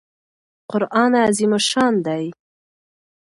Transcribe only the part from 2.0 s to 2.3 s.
دئ.